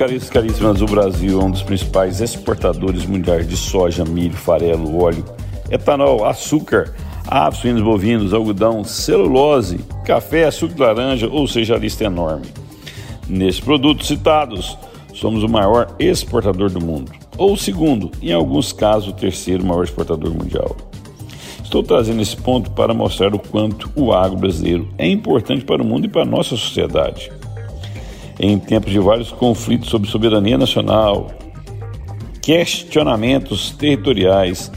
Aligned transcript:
Caríssimos, 0.00 0.30
caríssimas, 0.30 0.80
o 0.80 0.86
Brasil 0.86 1.38
é 1.38 1.44
um 1.44 1.50
dos 1.50 1.62
principais 1.62 2.22
exportadores 2.22 3.04
mundiais 3.04 3.46
de 3.46 3.54
soja, 3.54 4.02
milho, 4.02 4.32
farelo, 4.32 4.98
óleo, 4.98 5.22
etanol, 5.70 6.24
açúcar, 6.24 6.94
aves, 7.26 7.60
suínos 7.60 7.82
bovinos, 7.82 8.32
algodão, 8.32 8.82
celulose, 8.82 9.78
café, 10.02 10.46
açúcar 10.46 10.74
de 10.74 10.80
laranja, 10.80 11.28
ou 11.28 11.46
seja, 11.46 11.74
a 11.74 11.78
lista 11.78 12.04
é 12.04 12.06
enorme. 12.06 12.46
Nesses 13.28 13.60
produtos 13.60 14.06
citados, 14.06 14.78
somos 15.12 15.42
o 15.42 15.48
maior 15.50 15.94
exportador 15.98 16.70
do 16.70 16.82
mundo, 16.82 17.12
ou 17.36 17.52
o 17.52 17.58
segundo, 17.58 18.10
em 18.22 18.32
alguns 18.32 18.72
casos, 18.72 19.10
o 19.10 19.12
terceiro 19.12 19.66
maior 19.66 19.84
exportador 19.84 20.32
mundial. 20.32 20.74
Estou 21.62 21.82
trazendo 21.82 22.22
esse 22.22 22.38
ponto 22.38 22.70
para 22.70 22.94
mostrar 22.94 23.34
o 23.34 23.38
quanto 23.38 23.92
o 23.94 24.14
agro 24.14 24.38
brasileiro 24.38 24.88
é 24.96 25.06
importante 25.06 25.62
para 25.62 25.82
o 25.82 25.86
mundo 25.86 26.06
e 26.06 26.08
para 26.08 26.22
a 26.22 26.24
nossa 26.24 26.56
sociedade 26.56 27.30
em 28.42 28.58
tempos 28.58 28.90
de 28.90 28.98
vários 28.98 29.30
conflitos 29.30 29.90
sobre 29.90 30.08
soberania 30.08 30.56
nacional, 30.56 31.30
questionamentos 32.40 33.70
territoriais 33.72 34.72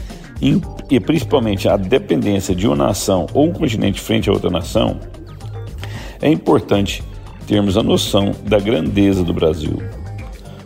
e 0.90 1.00
principalmente 1.00 1.66
a 1.66 1.78
dependência 1.78 2.54
de 2.54 2.66
uma 2.66 2.76
nação 2.76 3.26
ou 3.32 3.46
um 3.46 3.52
continente 3.54 3.98
frente 3.98 4.28
a 4.28 4.32
outra 4.34 4.50
nação, 4.50 5.00
é 6.20 6.30
importante 6.30 7.02
termos 7.46 7.78
a 7.78 7.82
noção 7.82 8.32
da 8.44 8.58
grandeza 8.58 9.24
do 9.24 9.32
Brasil. 9.32 9.82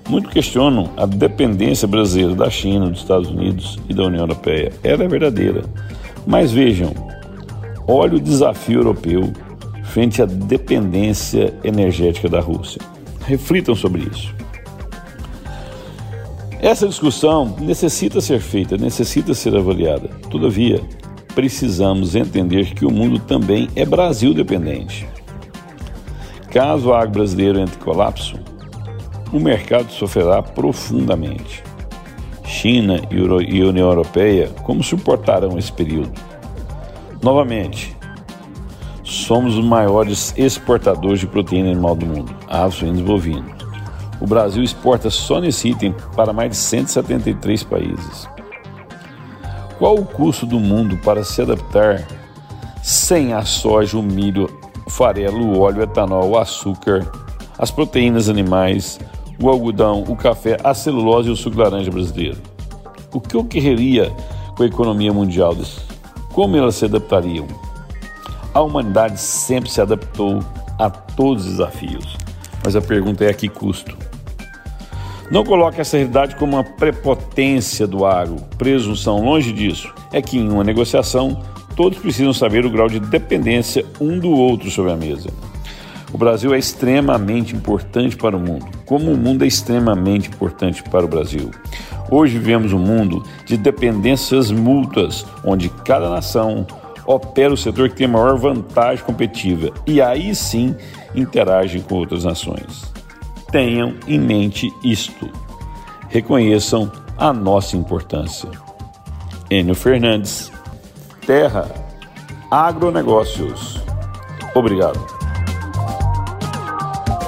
Muito 0.08 0.28
questionam 0.28 0.90
a 0.96 1.06
dependência 1.06 1.86
brasileira 1.86 2.34
da 2.34 2.50
China, 2.50 2.90
dos 2.90 3.00
Estados 3.00 3.30
Unidos 3.30 3.78
e 3.88 3.94
da 3.94 4.04
União 4.04 4.22
Europeia. 4.22 4.72
Ela 4.82 5.04
é 5.04 5.08
verdadeira. 5.08 5.62
Mas 6.26 6.50
vejam, 6.50 6.92
olha 7.86 8.16
o 8.16 8.20
desafio 8.20 8.80
europeu 8.80 9.32
frente 9.88 10.22
à 10.22 10.26
dependência 10.26 11.54
energética 11.64 12.28
da 12.28 12.40
Rússia. 12.40 12.80
Reflitam 13.26 13.74
sobre 13.74 14.02
isso. 14.02 14.32
Essa 16.60 16.88
discussão 16.88 17.56
necessita 17.60 18.20
ser 18.20 18.40
feita, 18.40 18.76
necessita 18.76 19.32
ser 19.32 19.56
avaliada. 19.56 20.08
Todavia, 20.30 20.80
precisamos 21.34 22.14
entender 22.14 22.74
que 22.74 22.84
o 22.84 22.90
mundo 22.90 23.18
também 23.20 23.68
é 23.76 23.84
Brasil 23.84 24.34
dependente. 24.34 25.06
Caso 26.50 26.92
a 26.92 27.00
agro 27.00 27.12
brasileiro 27.12 27.60
entre 27.60 27.76
em 27.76 27.84
colapso, 27.84 28.38
o 29.32 29.38
mercado 29.38 29.90
sofrerá 29.92 30.42
profundamente. 30.42 31.62
China 32.44 33.00
e 33.10 33.62
União 33.62 33.88
Europeia, 33.88 34.48
como 34.64 34.82
suportarão 34.82 35.58
esse 35.58 35.70
período? 35.70 36.10
Novamente, 37.22 37.97
somos 39.08 39.56
os 39.56 39.64
maiores 39.64 40.34
exportadores 40.36 41.20
de 41.20 41.26
proteína 41.26 41.70
animal 41.70 41.96
do 41.96 42.04
mundo, 42.04 42.36
aves, 42.46 42.74
suínos 42.74 43.00
e 43.00 43.02
bovinos. 43.02 43.50
O 44.20 44.26
Brasil 44.26 44.62
exporta 44.62 45.08
só 45.08 45.40
nesse 45.40 45.70
item 45.70 45.94
para 46.14 46.32
mais 46.32 46.50
de 46.50 46.56
173 46.56 47.62
países. 47.62 48.28
Qual 49.78 49.94
o 49.94 50.04
custo 50.04 50.44
do 50.44 50.60
mundo 50.60 50.98
para 50.98 51.24
se 51.24 51.40
adaptar 51.40 52.06
sem 52.82 53.32
a 53.32 53.44
soja, 53.44 53.96
o 53.96 54.02
milho, 54.02 54.50
o 54.86 54.90
farelo, 54.90 55.42
o 55.42 55.60
óleo, 55.60 55.80
o 55.80 55.82
etanol, 55.84 56.30
o 56.30 56.38
açúcar, 56.38 57.10
as 57.58 57.70
proteínas 57.70 58.28
animais, 58.28 59.00
o 59.40 59.48
algodão, 59.48 60.04
o 60.06 60.16
café, 60.16 60.58
a 60.62 60.74
celulose 60.74 61.28
e 61.28 61.32
o 61.32 61.36
suco 61.36 61.58
laranja 61.58 61.90
brasileiro? 61.90 62.38
O 63.10 63.20
que 63.20 63.36
ocorreria 63.36 64.12
com 64.54 64.64
a 64.64 64.66
economia 64.66 65.14
mundial? 65.14 65.56
Como 66.34 66.56
elas 66.56 66.74
se 66.74 66.84
adaptariam? 66.84 67.67
A 68.58 68.60
humanidade 68.60 69.20
sempre 69.20 69.70
se 69.70 69.80
adaptou 69.80 70.40
a 70.80 70.90
todos 70.90 71.44
os 71.44 71.52
desafios. 71.52 72.16
Mas 72.64 72.74
a 72.74 72.80
pergunta 72.80 73.24
é 73.24 73.30
a 73.30 73.32
que 73.32 73.48
custo? 73.48 73.96
Não 75.30 75.44
coloque 75.44 75.80
essa 75.80 75.96
realidade 75.96 76.34
como 76.34 76.56
uma 76.56 76.64
prepotência 76.64 77.86
do 77.86 78.04
agro, 78.04 78.34
presunção, 78.58 79.24
longe 79.24 79.52
disso. 79.52 79.94
É 80.12 80.20
que 80.20 80.36
em 80.36 80.50
uma 80.50 80.64
negociação 80.64 81.40
todos 81.76 82.00
precisam 82.00 82.32
saber 82.32 82.66
o 82.66 82.70
grau 82.70 82.88
de 82.88 82.98
dependência 82.98 83.86
um 84.00 84.18
do 84.18 84.32
outro 84.32 84.68
sobre 84.72 84.90
a 84.90 84.96
mesa. 84.96 85.30
O 86.12 86.18
Brasil 86.18 86.52
é 86.52 86.58
extremamente 86.58 87.54
importante 87.54 88.16
para 88.16 88.36
o 88.36 88.40
mundo, 88.40 88.66
como 88.84 89.12
o 89.12 89.16
mundo 89.16 89.44
é 89.44 89.46
extremamente 89.46 90.30
importante 90.30 90.82
para 90.82 91.04
o 91.04 91.08
Brasil. 91.08 91.52
Hoje 92.10 92.36
vivemos 92.36 92.72
um 92.72 92.78
mundo 92.80 93.22
de 93.44 93.56
dependências 93.56 94.50
mútuas, 94.50 95.24
onde 95.44 95.68
cada 95.68 96.10
nação, 96.10 96.66
opera 97.08 97.54
o 97.54 97.56
setor 97.56 97.88
que 97.88 97.96
tem 97.96 98.06
a 98.06 98.10
maior 98.10 98.36
vantagem 98.36 99.02
competitiva 99.02 99.72
e 99.86 100.00
aí 100.02 100.34
sim 100.34 100.76
interagem 101.14 101.80
com 101.80 101.94
outras 101.94 102.22
nações. 102.22 102.92
Tenham 103.50 103.94
em 104.06 104.20
mente 104.20 104.70
isto. 104.84 105.26
Reconheçam 106.10 106.92
a 107.16 107.32
nossa 107.32 107.78
importância. 107.78 108.50
Enio 109.50 109.74
Fernandes, 109.74 110.52
Terra, 111.26 111.74
Agronegócios. 112.50 113.82
Obrigado. 114.54 115.00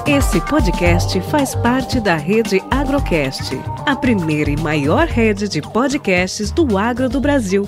Esse 0.05 0.39
podcast 0.41 1.19
faz 1.21 1.55
parte 1.55 1.99
da 1.99 2.15
rede 2.15 2.61
Agrocast, 2.69 3.59
a 3.87 3.95
primeira 3.95 4.51
e 4.51 4.57
maior 4.57 5.07
rede 5.07 5.47
de 5.47 5.61
podcasts 5.61 6.51
do 6.51 6.77
agro 6.77 7.09
do 7.09 7.19
Brasil. 7.19 7.67